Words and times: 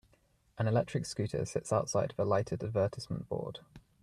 An 0.57 0.67
electric 0.67 1.05
scooter 1.05 1.45
sits 1.45 1.71
outside 1.71 2.09
of 2.11 2.17
a 2.17 2.25
lighted 2.25 2.63
advertisement 2.63 3.29
board. 3.29 3.59